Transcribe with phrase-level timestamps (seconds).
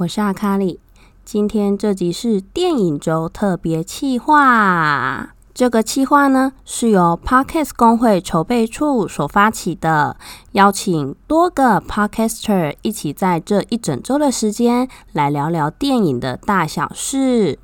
[0.00, 0.80] 我是阿卡里。
[1.26, 5.34] 今天这集是电影周特别企划。
[5.52, 10.16] 这个企划呢，是由 Podcast 工会筹备处所发起的，
[10.52, 17.58] 邀请多个 Podcaster 一起在这一整周的时间来聊聊电影的大小事。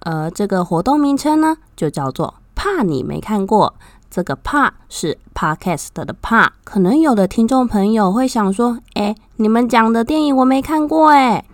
[0.00, 3.74] 而这个活动名称呢，就叫做“怕你没看过”。
[4.10, 11.44] 这个“怕”是 Podcast 的“怕”，可能有的听众朋友会想说：“哎，你们讲的电影我没看过。”哎，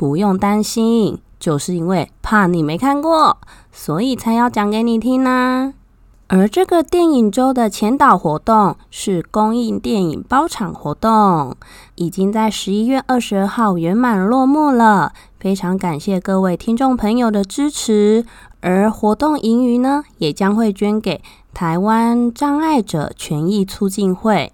[0.00, 3.36] 不用担心，就是因为怕你没看过，
[3.70, 5.74] 所以才要讲给你听呢。
[6.28, 11.54] 而这个电影周的前导活动是公映电影包场活动，
[11.96, 15.12] 已经在十一月二十二号圆满落幕了。
[15.38, 18.24] 非常感谢各位听众朋友的支持，
[18.60, 21.20] 而活动盈余呢，也将会捐给
[21.52, 24.50] 台湾障碍者权益促进会。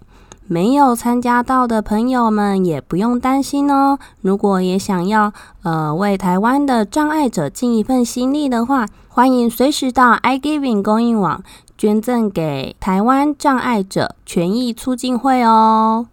[0.49, 3.99] 没有参加到的朋友们也不用担心哦。
[4.21, 11.43] 如果也想要呃为台湾的障碍者尽一份心力的话，欢迎随时到 iGiving 供应网
[11.77, 16.07] 捐赠给台湾障碍者权益促进会哦。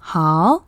[0.00, 0.62] 好，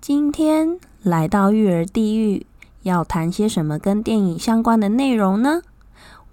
[0.00, 2.44] 今天来到育儿地狱，
[2.82, 5.62] 要谈些什么跟电影相关的内容呢？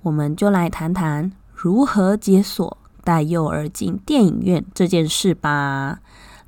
[0.01, 2.77] 我们就来谈谈如何解锁。
[3.03, 5.99] 带幼儿进电影院这件事吧。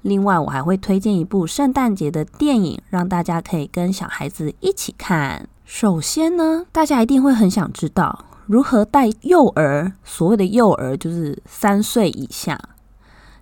[0.01, 5.49] 另外，我还会推荐一部圣诞节的电影，让大家可以跟小孩子一起看。
[5.65, 12.59] 首先呢，大家一定会很想知道如何带幼儿，所谓的幼儿就是三岁以下，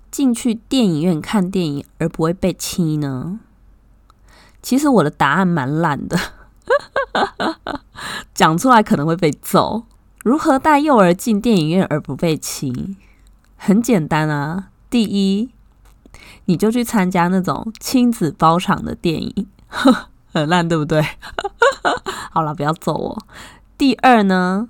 [0.09, 3.39] 进去电影院看电影而不会被欺呢？
[4.61, 6.17] 其实我的答案蛮烂的，
[8.33, 9.83] 讲出来可能会被揍。
[10.23, 12.95] 如何带幼儿进电影院而不被亲？
[13.57, 14.69] 很简单啊！
[14.89, 15.49] 第一，
[16.45, 19.47] 你就去参加那种亲子包场的电影，
[20.31, 21.05] 很烂，对不对？
[22.31, 23.25] 好了，不要揍我。
[23.77, 24.69] 第二呢，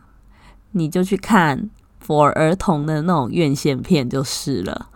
[0.71, 1.69] 你就去看
[2.03, 4.89] for 儿童的那种院线片就是了。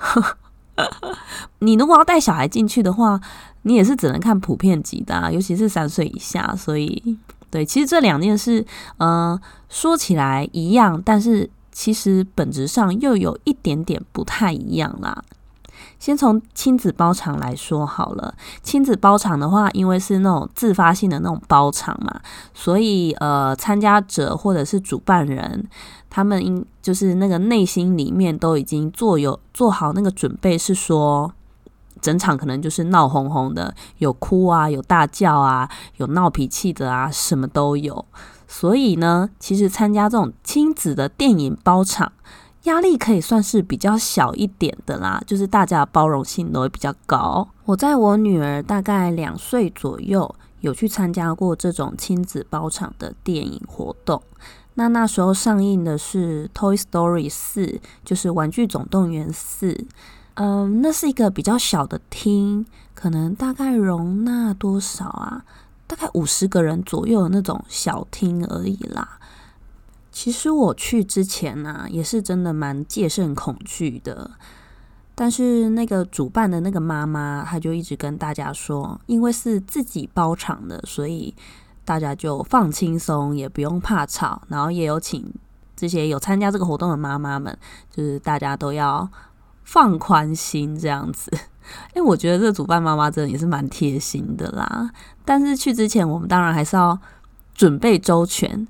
[1.59, 3.22] 你如果要带小孩进去的话，
[3.62, 7.18] 你也是只能看普遍级的，尤其是三岁以下，所以。
[7.49, 8.65] 对，其实这两件事，
[8.97, 15.23] 呃，说起来一样，但是其实本质上又有一点点不太一样啦。
[15.99, 22.21] 先从亲子包场来说好了，亲子包场的话，因为是那种自发性的那种包场嘛，
[22.53, 25.67] 所以呃，参加者或者是主办人，
[26.09, 31.31] 他们应就是那个内心里面都已经做有做好那个准备，是说。
[32.07, 38.06] 整场可能就是闹哄哄的，有哭啊，有大叫啊，有闹脾气的啊，什么都有。
[38.47, 42.13] 所以呢，其实参加这种亲子的电影包场，
[42.63, 47.45] 压力可以算是比较小一点的啦，就是大家的包容性都会比较高。
[47.66, 54.24] 我在我女儿大概两岁左右，有去参加过这种亲子包场的电影活动。
[54.75, 57.66] 那那时候上映的是《Toy Story 四》，
[58.06, 59.74] 就是《玩具总动员四》。
[60.39, 65.44] 嗯，那是一个比较小的厅，可能大概容纳多少啊？
[65.88, 69.17] 大概五十个人左右的那种小厅而已啦。
[70.12, 74.29] 其实我去之前呢，也是真的蛮戒慎恐惧的。
[75.15, 81.33] 但是那个主办的那个妈妈，她就一直跟大家说，因为是自己包场的，所以
[81.83, 84.39] 大家就放轻松，也不用怕吵。
[84.50, 85.33] 然后也有请
[85.75, 87.57] 这些有参加这个活动的妈妈们，
[87.89, 89.09] 就是大家都要。
[89.67, 91.29] 放宽心这样子，
[91.93, 94.89] 因为我觉得这主办妈妈真的也是蛮贴心的啦。
[95.25, 96.97] 但是去之前，我们当然还是要
[97.53, 98.65] 准备周全。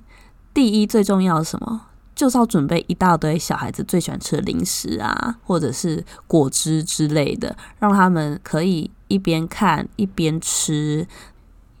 [0.52, 1.82] 第一，最重要什么，
[2.16, 11.06] 就是要准备一大堆小孩子最喜欢吃的零食啊，或者是果汁之类的，让他们可以一边看一边吃。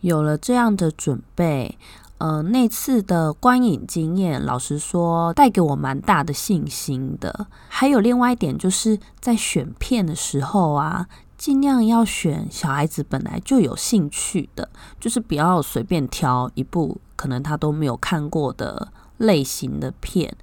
[0.02, 1.76] 有了这样的准备，
[2.18, 7.46] 呃，那次的观影经验，老实说，带给我蛮大的信心的。
[7.68, 11.06] 还有另外一点，就是在选片的时候啊，
[11.36, 14.68] 尽量要选小孩子本来就有兴趣的，
[14.98, 18.88] 就是不要随便挑一部可能他都没有看过的
[19.18, 20.36] 类型的片。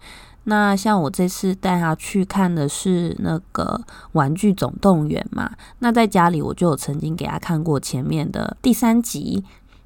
[0.46, 3.82] 那像我这次带他去看的是那个
[4.12, 9.44] 《玩具总动员》嘛，那在家里我就有曾经给他看过前面的第三集，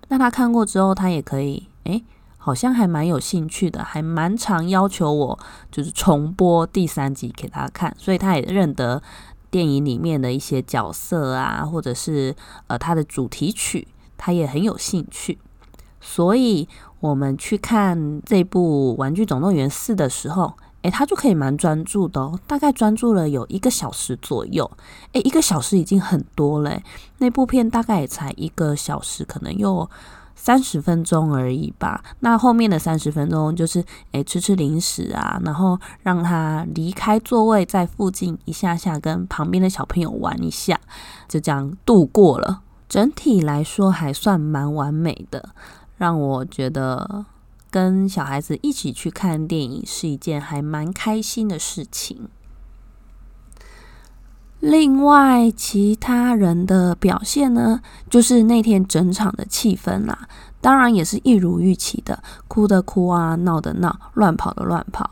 [0.09, 2.03] 那他看过之后，他也可以，诶，
[2.37, 5.39] 好像还蛮有兴趣的，还蛮常要求我
[5.71, 9.01] 就是重播第三集给他看，所以他也认得
[9.51, 12.35] 电影里面的一些角色啊，或者是
[12.67, 13.87] 呃他的主题曲，
[14.17, 15.37] 他也很有兴趣，
[15.99, 16.67] 所以。
[17.01, 24.69] 我们去看这部《玩具总动员四》的时候，诶，他就可以蛮专注的哦，大概专注了有一个小时左右。
[25.13, 26.77] 诶，一个小时已经很多了。
[27.19, 29.89] 那部片大概也才一个小时，可能又
[30.41, 32.01] 三十分钟而已吧。
[32.21, 33.83] 那后面的三十分钟就是，
[34.13, 40.79] 诶，吃吃零食啊，然后让他离开座位，在附近一下下跟旁边的小朋友玩一下，
[41.27, 42.61] 就这样度过了。
[42.87, 45.49] 整体来说还算蛮完美的。
[45.97, 47.25] 让我觉得
[47.69, 52.29] 跟小孩子一起去看电影是一件还蛮开心的事情。
[54.59, 60.27] 另外，其他人的表现呢，就是那天整场的气氛啦，
[60.59, 65.09] 当然也是一如预期的，哭的哭啊，闹的闹，乱跑的乱跑。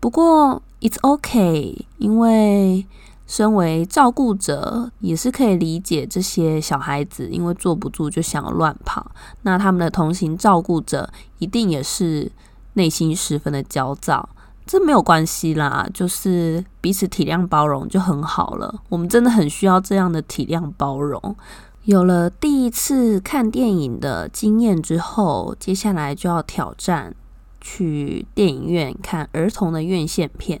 [0.00, 2.86] 不过，it's okay，因为。
[3.28, 9.10] 身为照顾者，也是可以理解这些小孩子因为坐不住就想要乱跑。
[9.42, 12.30] 那他们的同行照顾者一定也是
[12.74, 14.28] 内心十分的焦躁，
[14.66, 18.82] 这没有关系啦，就是彼此体谅包容就很好了。
[18.88, 21.36] 我们真的很需要这样的体谅包容。
[21.84, 27.14] 有了第一次看电影的经验之后，接下来就要挑战
[27.60, 30.60] 去电影院看儿童的院线片。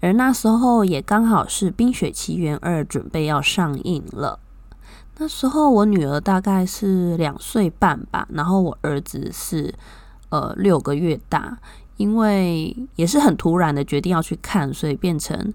[0.00, 4.40] 而那时候也刚好是《冰雪奇缘二》准备要上映了。
[5.18, 9.72] 那时候我女儿大概是两岁半吧，然后我儿子是
[10.30, 11.56] 呃六个月大。
[11.96, 15.54] 因为也是很突然的决定要去看，所以变成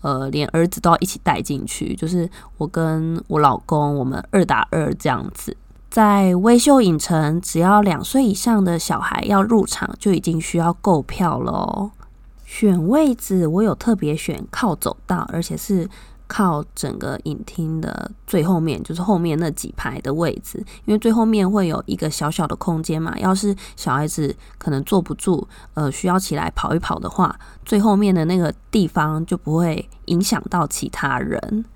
[0.00, 5.56] 呃连儿子都要一起带进去，就是我跟我老公我们二打二这样子。
[5.90, 11.90] 在微秀影城，只要两岁以上的小孩要入场，就已经需要购票了。
[12.46, 15.88] 选位置，我有特别选靠走道，而且是
[16.32, 20.56] 靠整个影厅的最后面，就是后面那几排的位置。
[20.86, 31.66] 因为最后面会有一个小小的空间嘛，要是小孩子可能坐不住，呃，需要起来跑一跑的话，最后面的那个地方就不会影响到其他人。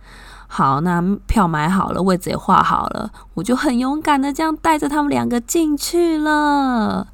[0.49, 7.07] 好，那票买好了，位置也画好了，我就很勇敢的这样带着他们两个进去了。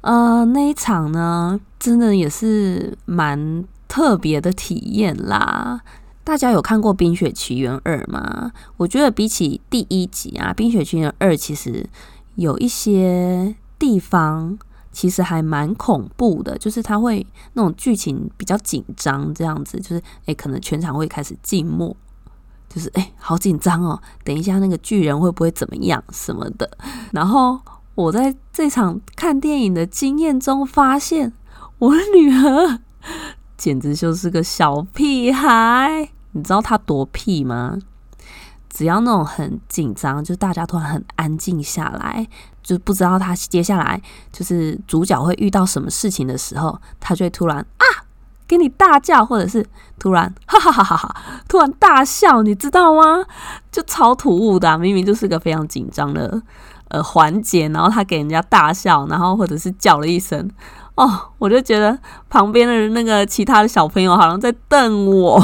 [0.00, 5.82] 呃，那一场呢，真的也是蛮特别的体验啦。
[6.24, 8.52] 大家有看过《冰雪奇缘二》吗？
[8.76, 11.88] 我觉得比起第一集啊，《冰雪奇缘二》其实
[12.36, 14.58] 有一些地方
[14.92, 21.96] 其实还蛮恐怖的，就是它会那种剧情比较紧张，这样子，就是诶，可能全场会开始静默，
[22.68, 26.70] 就是诶，好紧张哦，等一下那个巨人会不会怎么样什么的，
[27.12, 27.60] 然后。
[27.94, 31.34] 我在这场看电影的经验中发现，
[31.76, 32.80] 我女儿
[33.62, 36.08] 简直就是个小屁孩。
[36.32, 37.78] 你知道他多屁吗？
[38.68, 42.26] 只要那种很紧张，就大家突然很安静下来，
[42.60, 44.02] 就不知道他接下来
[44.32, 47.86] 就是主角会遇到什么事情的时候，他就会突然啊
[48.48, 49.64] 给你大叫，或者是
[49.96, 51.16] 突然哈哈哈哈哈，
[51.46, 53.24] 突然大笑，你知道吗？
[53.70, 56.42] 就超突兀的，明明就是个非常紧张的。
[56.88, 60.50] 呃，环节，然后他给人家大笑，然后或者是叫了一声，
[60.94, 65.42] 哦，我就觉得旁边的那个其他的小朋友好像在瞪我，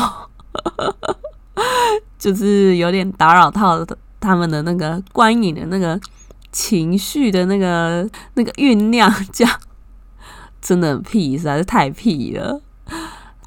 [2.18, 3.84] 就是有点打扰到
[4.20, 5.98] 他们的那个观影的那个
[6.52, 9.54] 情绪的那个那个酝酿，这样
[10.60, 12.60] 真的屁，实在是太屁了。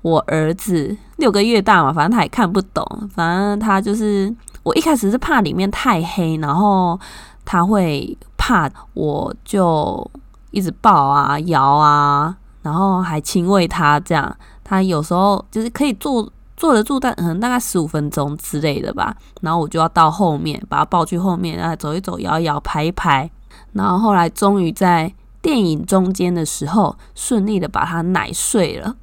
[0.01, 6.99] 我儿子六个月大嘛，反正他也看不懂，反正他就是我一开始是怕里面太黑，然后。
[7.43, 10.09] 他会怕，我就
[10.51, 19.15] 一直抱啊、摇啊，然后还亲喂他，这样他有时候就是可以坐坐得住，但可能大概十五分钟之类的吧。
[19.41, 23.29] 然后我就要到后面把他抱去后面，然后走一走、摇一摇、拍一拍。
[23.73, 28.95] 然后后来终于在电影中间的时候，顺利的把他奶睡了。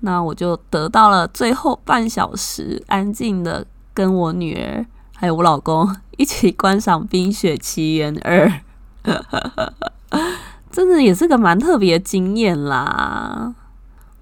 [0.00, 4.86] 那我就得到了最后半小时安静的跟我女儿。
[5.14, 8.52] 还有我老公一起观赏《冰雪奇缘二》，
[10.70, 13.54] 真的也是个蛮特别的经验啦。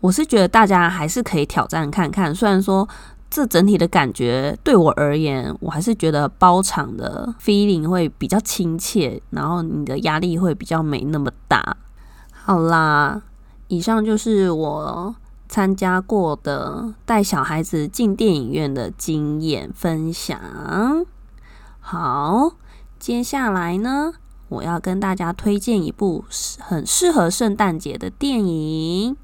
[0.00, 2.88] 我是觉得大家还是可以挑战看看，虽然说
[3.28, 11.76] 这整体的感觉对我而言，我还是觉得包场的 feeling 会比较亲切，然后你的压力会比较没那么大。
[12.30, 13.20] 好啦，
[13.68, 15.14] 以上就是我
[15.48, 20.38] 参加过的带小孩子进电影院的经验分享。
[21.80, 22.52] 好，
[22.98, 24.12] 接下来呢，
[24.48, 26.24] 我要跟大家推荐一部
[26.60, 29.16] 很适合圣诞节的电影。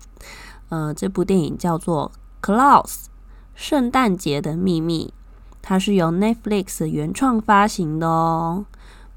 [0.68, 2.10] 呃，这部电影叫做
[2.46, 2.84] 《Claus》
[3.54, 5.12] 圣诞节的秘密，
[5.60, 8.64] 它是由 Netflix 原创发行的哦。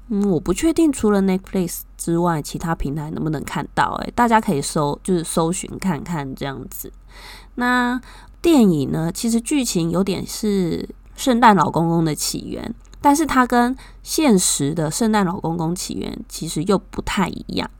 [0.08, 3.98] 嗯，我不确定除了 Netflix 之外，其他平台能不能看到？
[4.04, 6.92] 诶，大家可以搜，就是搜寻看看这样子。
[7.56, 8.00] 那
[8.40, 12.72] 电影呢，其实剧情有点是圣诞老公公的起源，
[13.06, 17.70] 但是它跟现实的圣诞老公公起源其实又不太一样。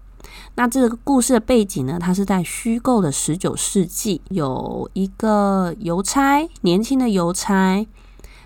[0.55, 1.99] 那这个故事的背景呢？
[1.99, 7.85] 它是在虚构的十九世纪，有一个邮差，年轻的邮差，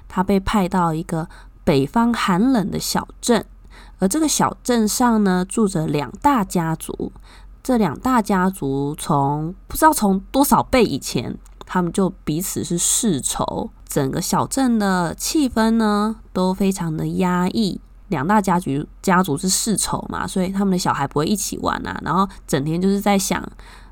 [0.09, 1.29] 他被派到一个
[1.65, 3.45] 北方寒冷的小镇，
[3.99, 7.13] 而这个小镇上呢，住着两大家族。
[7.63, 17.81] 这两大家族从不知道从多少辈以前，他们就彼此是世仇，整个小镇的气氛呢，都非常的压抑。
[18.07, 23.43] 两大家族家族是世仇嘛，所以他们的小孩不会一起玩啊，然后整天就是在想，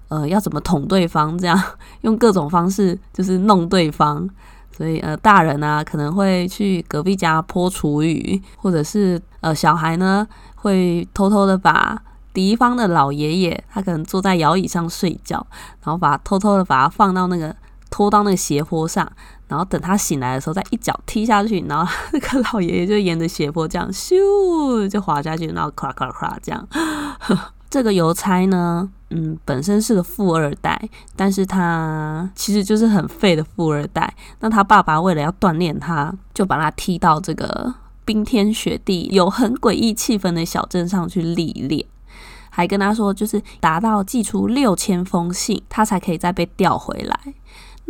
[0.08, 1.60] 呃，要怎么捅对方，这样
[2.02, 4.28] 用各种方式就是弄对方。
[4.70, 10.24] 所以呃，大人啊可能会去隔壁家泼厨余，或者是呃，小孩呢
[10.54, 12.00] 会偷偷的把
[12.32, 15.44] 敌方的老爷爷，他可能坐在摇椅上睡觉，
[15.82, 17.54] 然后把偷偷的把他放到那个
[17.90, 19.10] 拖到那个斜坡上。
[19.48, 26.68] 然后等他醒来的时候，再一脚踢下去，然后那个老爷爷就沿着斜坡这样咻就滑下去，然后咔咔咔这样。
[27.70, 30.78] 这个邮差呢，嗯，本身是个富二代，
[31.16, 34.14] 但是他其实就是很废的富二代。
[34.40, 41.86] 那他爸爸为了要锻炼他，就把他踢到这个冰天雪地、有很诡异气氛的小镇上去历练，
[42.50, 47.18] 还跟他说，就是达到寄出六千封信，他才可以再被调回来。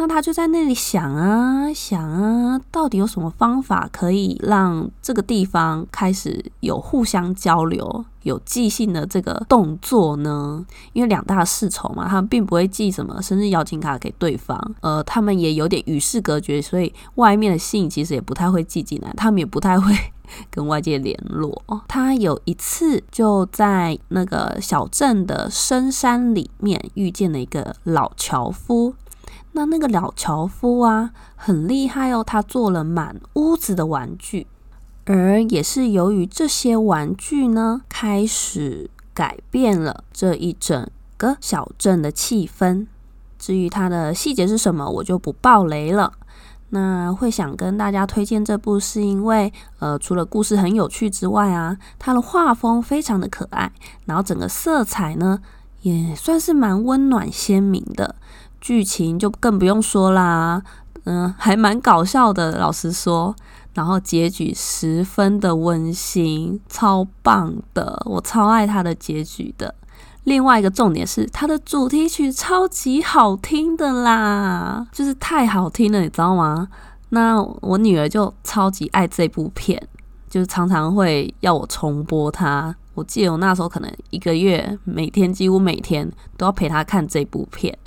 [0.00, 10.64] 那他就在那里想啊想啊，到底有什么方法可以让这个地方开始有互相交流、有寄信的这个动作呢？
[10.93, 19.93] 因为两大世仇嘛，他们并不会寄什么生日邀请卡给对方，呃，他们也有点与世隔绝，所以外面的信其实也不太会寄进来，他们也不太会
[20.49, 21.61] 跟外界联络。
[21.88, 28.95] 他有一次就在那个小镇的深山里面遇见了一个老樵夫。
[29.59, 34.47] 那那个老樵夫啊，很厉害哦，他做了满屋子的玩具，
[35.05, 42.87] 而也是由于这些玩具呢，开始改变了这一整个小镇的气氛。
[43.37, 46.12] 至于它的细节是什么，我就不爆雷了。
[46.69, 53.73] 那会想跟大家推荐这部，是因为呃，除了故事很有趣之外啊，它的画风非常的可爱，
[54.05, 55.41] 然后整个色彩呢，
[55.83, 58.15] 也算是蛮温暖鲜明的。
[58.61, 60.62] 剧情就更不用说啦，
[61.05, 63.35] 嗯，还蛮搞笑的，老实说。
[63.75, 69.73] 然后结局十分的温馨，超棒的，我超爱它的结局的。
[70.25, 76.67] 另外一个重点是，它的主题曲超级好听的啦，就是太好听了，你知道吗？
[77.11, 79.81] 那我女儿就超级爱这部片，
[80.29, 82.75] 就是常常会要我重播它。
[82.95, 87.79] 我记得我那时候可能一个月每天几乎每天都要陪她看这部片。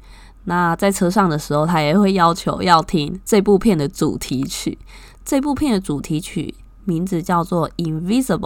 [0.46, 4.78] 那在车上的时候，他也会要求要听这部片的主题曲。
[5.24, 8.40] 这部片的主题曲名字叫做《Invisible》，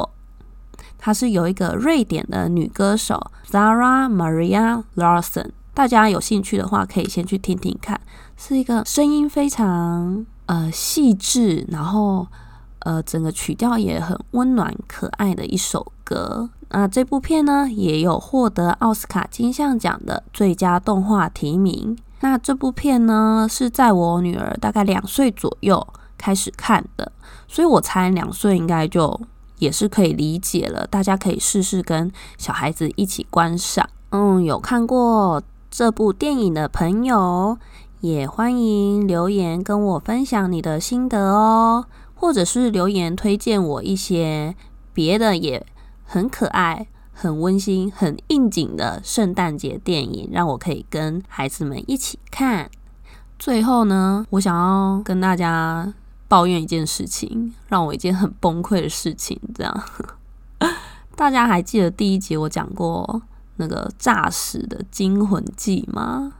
[0.98, 5.52] 它是由一个瑞典的女歌手 Zara Maria Larson。
[5.74, 8.00] 大家有兴趣的话，可以先去听听看，
[8.36, 12.28] 是一个声音非常呃细致，然后
[12.80, 16.50] 呃整个曲调也很温暖可爱的一首歌。
[16.70, 21.98] 那这部片呢，也有获得奥斯卡金像奖的最佳动画提名。
[22.22, 25.86] 那这部片呢，是在我女儿大概两岁左右
[26.18, 27.12] 开始看的，
[27.48, 29.20] 所以我猜两岁应该就
[29.60, 30.88] 也是可以理解了。
[30.88, 33.88] 大家可以试试跟小孩子一起观赏。
[34.10, 37.58] 嗯，有看过这部电影的朋友，
[38.02, 44.56] 也欢迎留言跟我分享你的心得哦，或者是留言推荐我一些
[44.94, 45.66] 别的也。
[46.06, 52.70] 很可爱、很温馨、很应景的圣诞节电影，让我可以跟孩子们一起看。
[53.38, 55.94] 最后呢，我想要跟大家
[56.28, 59.40] 抱怨一件事情，让我一件很崩溃的事情。
[59.54, 59.84] 这样，
[61.16, 63.22] 大家还记得第一集我讲过
[63.58, 66.34] 那个诈死的惊魂记吗？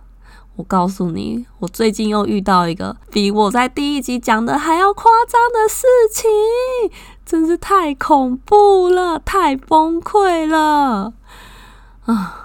[0.56, 6.30] 我告诉你，我最近又遇到一个比我在第一集讲的还要夸张的事情，
[7.26, 11.14] 真是太恐怖了，太崩溃了
[12.06, 12.42] 啊！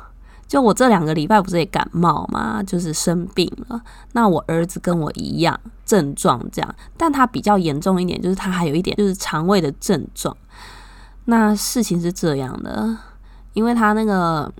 [0.48, 3.80] 就我这两个礼拜不是也感冒嘛，就是生病了。
[4.14, 10.36] 那我儿子跟我一样症状这样，但他比较严重一点，就是他还有一点就是肠胃的症状。
[11.26, 12.96] 那事情是这样的，
[13.52, 14.52] 因为他那个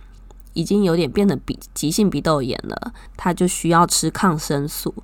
[0.52, 4.94] 已经有点变得鼻急性鼻窦炎了，他就需要吃抗生素。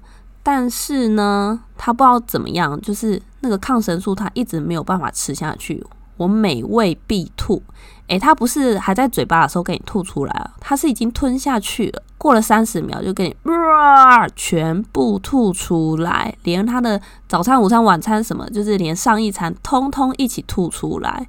[0.45, 5.87] 但是呢，他不知道怎么样，就是那个抗生素他一直没有办法吃下去。
[6.17, 7.63] 我每胃必吐，
[8.09, 13.37] 诶，他不是还在嘴巴的时候给你吐出来啊，他是已经吞下去了，过了三十秒就给你，
[14.35, 21.29] 全部吐出来，连他的早餐、午餐、晚餐什么，就是连上一餐通通一起吐出来。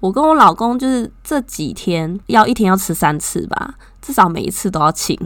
[0.00, 5.16] 我跟我老公就是这几天要一天要吃三次吧，至少每一次都要清，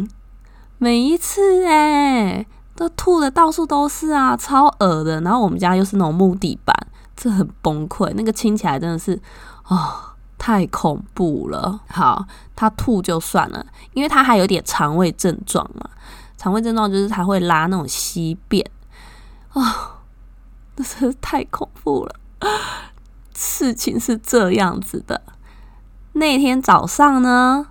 [0.77, 2.47] 每一次诶，
[2.79, 5.21] 都吐的到处都是啊，超恶的。
[5.23, 6.75] 然后我们家又是那种木地板。
[7.17, 9.21] 这很崩溃，那个亲起来真的是，
[9.67, 9.93] 哦，
[10.39, 11.81] 太恐怖了。
[11.89, 15.91] 好，他吐就算了，因为他还有点肠胃症状嘛。
[16.37, 18.65] 肠胃症状就是他会拉那种稀便，
[19.49, 19.99] 啊，
[20.77, 22.15] 那是太恐怖了。
[23.35, 25.21] 事情是这样子的，
[26.13, 27.67] 那天早上呢，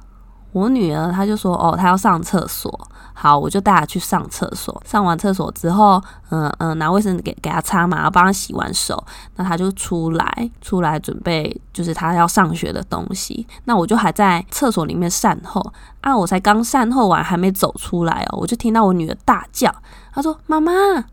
[0.52, 2.90] 我女儿她就说，哦，她要上厕所。
[3.20, 4.80] 好，我就带他去上厕所。
[4.86, 9.04] 上完厕所之后，嗯嗯，拿卫生纸给给他擦嘛，然后帮他洗完手。
[9.38, 13.48] 那他就出来，出来准备就是他要上学的东西。
[13.64, 15.66] 那我就还在厕所里面善后
[16.02, 19.74] 啊，我才刚善后完，还没走出来哦，我就听到我女儿大叫，
[20.14, 20.72] 她说：“妈妈，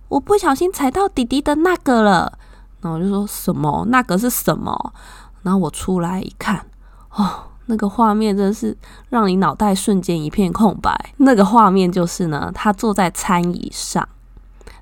[0.09, 2.39] 我不小心踩到弟弟的那个了。”
[2.83, 3.87] 然后我就说什么？
[3.89, 4.93] 那个是什么？
[5.43, 6.67] 然后我出来一看，
[7.13, 7.45] 哦。
[7.67, 8.77] 那个画面真的是
[9.09, 10.95] 让你脑袋瞬间一片空白。
[11.19, 14.09] 那个画面就是呢，他坐在餐椅上，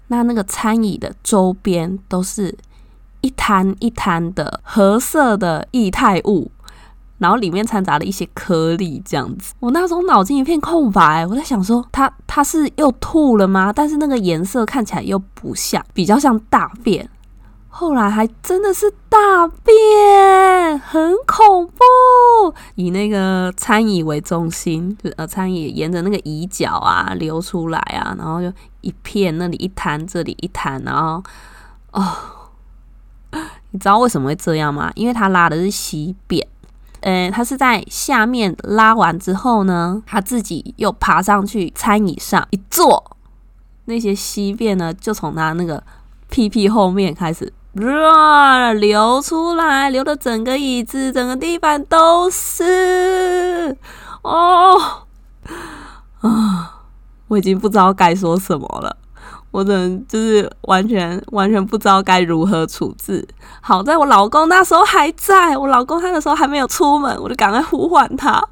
[0.08, 2.56] 那那个餐椅的周边都是
[3.20, 6.50] 一滩一滩的褐色的液态物，
[7.18, 9.54] 然后里面掺杂了一些颗粒，这样子。
[9.60, 13.72] 我那时候脑筋一片空白，我在想说，他他是又吐了吗？
[13.72, 17.08] 但是那个颜色看起来又不像，比较像大便。
[17.74, 21.81] 后来还真的是大便，很恐怖。
[22.74, 31.22] 以那个餐椅为中心，就呃餐椅沿着那个椅角啊流出来啊，然后就一片那里一滩，这里一滩，然后
[31.92, 32.16] 哦，
[33.72, 34.90] 你知道为什么会这样吗？
[34.94, 36.46] 因为他拉的是稀便，
[37.00, 43.16] 呃，他是在下面拉完之后呢，他自己又爬上去餐椅上一坐，
[43.84, 45.82] 那些稀便呢就从他那个
[46.30, 47.52] 屁屁后面开始。
[47.72, 48.74] 热！
[48.74, 53.76] 流出来，流的整个椅子、整个地板都是
[54.22, 54.78] 哦
[56.20, 56.80] 啊！
[57.28, 58.94] 我已经不知道该说什么了，
[59.50, 63.26] 我只能就是完全完全不知道该如何处置。
[63.60, 68.42] 好在我老公那时候还在，我老公他那时候还没有出门，我就赶快呼唤他，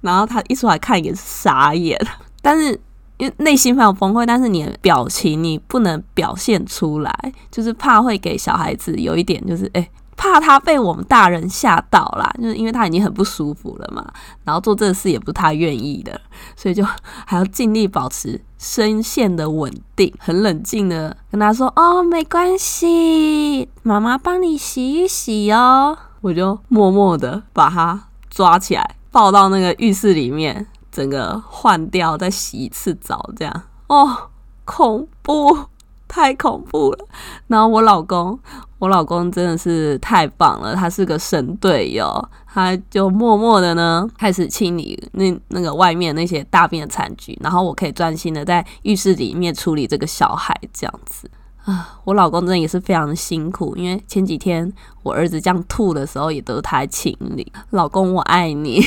[0.00, 1.96] 然后他一出来看也是傻眼，
[2.42, 2.80] 但是。
[3.18, 14.04] 因为内心非常崩溃，但是你的表情你不能表现出来，就是怕会给小孩子有一点，就是诶， 怕他被我们大人吓到啦，就是因为他已经很不舒服了嘛，
[14.44, 16.20] 然后做这个事也不是他愿意的，
[16.56, 16.84] 所以就
[17.26, 30.66] 还要尽力保持声线的稳定，很冷静的跟他说：“哦，没关系，妈妈帮你洗一洗哦。”我就默默的把他抓起来，抱到那个浴室里面。
[30.96, 34.30] 整个换掉，再洗一次澡，这样哦，
[34.64, 35.54] 恐怖，
[36.08, 37.06] 太恐怖了。
[37.48, 38.38] 然后我老公，
[38.78, 51.30] 我老公真的是太棒了，他是个神队友，他就默默的呢开始清理那那个外面那些大便的残局，然后我可以专心的在浴室里面处理这个小孩，这样子
[51.66, 51.98] 啊。
[52.04, 57.52] 我老公真的也是非常辛苦，因为前几天我儿子这样吐的时候，也都是他清理。
[57.70, 58.82] 老公，我爱你。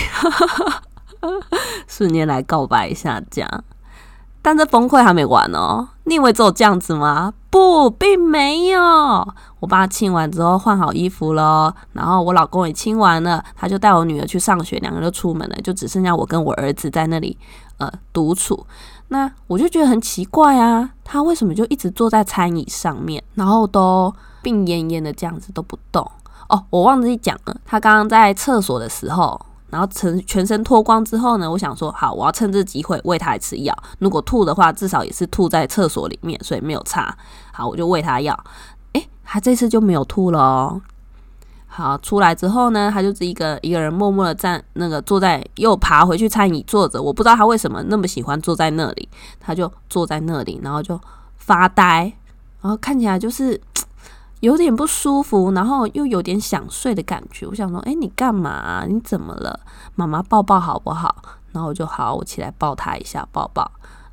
[1.87, 3.63] 瞬间来告白一下，这样，
[4.41, 5.89] 但这崩溃还没完哦。
[6.05, 7.33] 你以为只有这样子吗？
[7.49, 8.79] 不，并没有。
[9.59, 17.37] 我爸亲完之后换好衣服了，然后我老公也亲完了，他就带我女儿去上学，两个人就出门了，就只剩下我跟我儿子在那里
[17.77, 18.65] 呃独处。
[19.09, 26.09] 那我就觉得很奇怪啊，他为什么就一直坐在餐椅上面，然后都病恹恹的这样子都不动？
[26.47, 29.39] 哦，我忘记讲了，他刚刚在厕所的时候。
[29.71, 33.75] 然后全全身脱光之后呢，我想说好，我要趁这机会喂他一次药。
[33.99, 37.15] 如果吐的话，至少也是吐在厕所里面，所以没有擦。
[37.51, 38.37] 好，我就喂他药。
[38.93, 40.81] 诶，他这次就没有吐了哦。
[41.67, 46.99] 好，出来之后呢，他就是一个一个人默默的站，那个坐在又爬回去餐椅坐着。
[47.01, 49.07] 我不知道他为什么那么喜欢坐在那里，
[49.39, 50.99] 他就坐在那里，然后就
[51.37, 52.11] 发呆，
[52.61, 53.59] 然后看起来就是
[54.41, 57.47] 有点不舒服，然后又有点想睡的感觉。
[57.47, 58.85] 我想说，哎，你干嘛？
[58.87, 59.59] 你怎么了？
[59.95, 61.15] 妈妈抱抱好不好？
[61.51, 63.69] 然后我就好，我起来抱他一下，抱抱。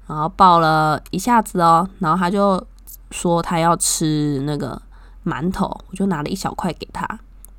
[0.06, 2.64] 然后抱了一下子哦，然后他就
[3.10, 4.80] 说他要吃那个
[5.24, 7.06] 馒头，我就拿了一小块给他。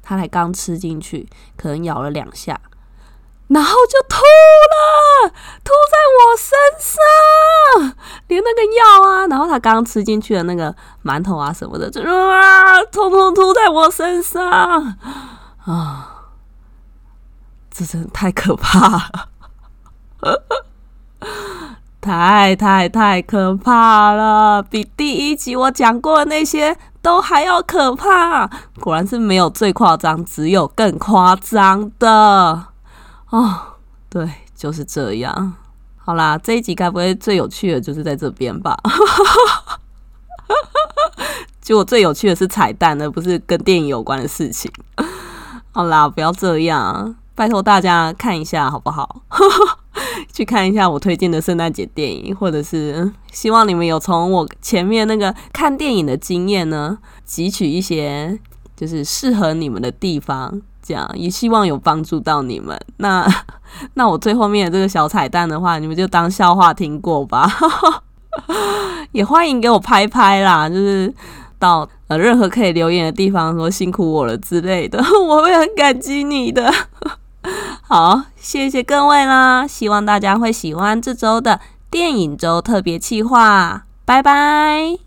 [0.02, 1.28] 他才刚吃进去，
[1.58, 2.60] 可能咬了两下，
[3.48, 4.18] 然后就吐
[5.28, 7.94] 了，吐在我身上，
[8.28, 14.98] 连那个药啊，然后他刚吃进去的那个馒头啊什么的，就啊，通通吐在我身上
[15.66, 16.14] 啊！
[17.70, 19.10] 这真的太可怕
[20.22, 20.44] 了，
[22.02, 26.78] 太太太可怕了，比第一集我讲过的那些。
[27.00, 28.50] 都还要可怕，
[28.82, 32.66] 果然是没有最夸张，只有更夸张的
[33.30, 33.78] 哦。
[34.10, 35.54] 对，就是这样。
[35.96, 38.76] 好啦，这一集该不会最有趣的就是在这边吧？
[41.62, 44.72] 结果最有趣的是彩蛋，而不是跟电影有关的事情。
[45.72, 49.22] 好啦，不要这样，拜托大家看一下好不好？
[50.34, 58.40] 去看一下我推荐的圣诞节电影，或者是希望你们有从我前面那个看电影的经验呢，汲取一些
[58.76, 62.80] 就是适合你们的地方，这样也希望有帮助到你们。
[62.98, 63.28] 那
[63.96, 67.52] 那我最后面的这个小彩蛋的话，你们就当笑话听过吧。
[69.12, 71.14] 也欢迎给我拍拍啦，就是
[71.60, 76.72] 到呃任何可以留言的地方说辛苦我了之类的， 我会很感激你的。
[77.82, 79.66] 好，谢谢各位啦！
[79.66, 85.07] 希望大家会喜欢这周的电影周特别企划，拜拜。